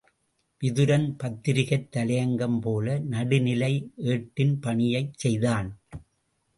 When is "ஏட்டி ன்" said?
4.05-4.59